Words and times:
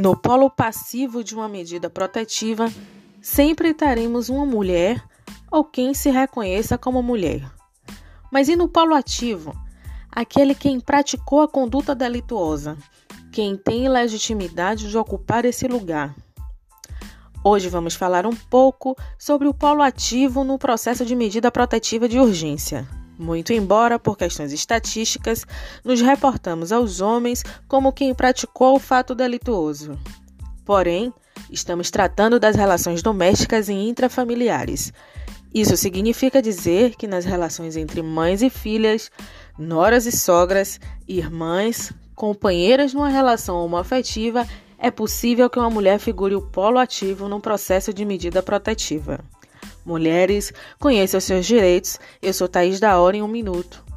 No 0.00 0.16
polo 0.16 0.48
passivo 0.48 1.22
de 1.22 1.34
uma 1.34 1.46
medida 1.46 1.90
protetiva, 1.90 2.72
sempre 3.20 3.74
teremos 3.74 4.30
uma 4.30 4.46
mulher 4.46 5.04
ou 5.50 5.62
quem 5.62 5.92
se 5.92 6.08
reconheça 6.08 6.78
como 6.78 7.02
mulher. 7.02 7.44
Mas 8.32 8.48
e 8.48 8.56
no 8.56 8.66
polo 8.66 8.94
ativo? 8.94 9.54
Aquele 10.10 10.54
quem 10.54 10.80
praticou 10.80 11.42
a 11.42 11.48
conduta 11.48 11.94
delituosa, 11.94 12.78
quem 13.30 13.58
tem 13.58 13.90
legitimidade 13.90 14.88
de 14.88 14.96
ocupar 14.96 15.44
esse 15.44 15.68
lugar. 15.68 16.16
Hoje 17.44 17.68
vamos 17.68 17.94
falar 17.94 18.24
um 18.24 18.34
pouco 18.34 18.96
sobre 19.18 19.48
o 19.48 19.52
polo 19.52 19.82
ativo 19.82 20.44
no 20.44 20.58
processo 20.58 21.04
de 21.04 21.14
medida 21.14 21.50
protetiva 21.50 22.08
de 22.08 22.18
urgência. 22.18 22.88
Muito 23.20 23.52
embora, 23.52 23.98
por 23.98 24.16
questões 24.16 24.50
estatísticas, 24.50 25.44
nos 25.84 26.00
reportamos 26.00 26.72
aos 26.72 27.02
homens 27.02 27.44
como 27.68 27.92
quem 27.92 28.14
praticou 28.14 28.76
o 28.76 28.80
fato 28.80 29.14
delituoso. 29.14 29.98
Porém, 30.64 31.12
estamos 31.50 31.90
tratando 31.90 32.40
das 32.40 32.56
relações 32.56 33.02
domésticas 33.02 33.68
e 33.68 33.74
intrafamiliares. 33.74 34.90
Isso 35.52 35.76
significa 35.76 36.40
dizer 36.40 36.96
que 36.96 37.06
nas 37.06 37.26
relações 37.26 37.76
entre 37.76 38.00
mães 38.00 38.40
e 38.40 38.48
filhas, 38.48 39.10
noras 39.58 40.06
e 40.06 40.12
sogras, 40.12 40.80
irmãs, 41.06 41.92
companheiras 42.14 42.94
numa 42.94 43.10
relação 43.10 43.62
homoafetiva, 43.62 44.48
é 44.78 44.90
possível 44.90 45.50
que 45.50 45.58
uma 45.58 45.68
mulher 45.68 45.98
figure 45.98 46.34
o 46.34 46.40
polo 46.40 46.78
ativo 46.78 47.28
num 47.28 47.38
processo 47.38 47.92
de 47.92 48.02
medida 48.02 48.42
protetiva. 48.42 49.20
Mulheres, 49.84 50.52
conheçam 50.78 51.20
seus 51.20 51.46
direitos. 51.46 51.98
Eu 52.20 52.32
sou 52.32 52.48
Thaís 52.48 52.78
da 52.78 52.98
Hora 52.98 53.16
em 53.16 53.22
um 53.22 53.28
minuto. 53.28 53.89